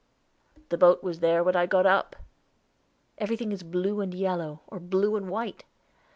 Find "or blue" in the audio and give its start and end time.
4.65-5.15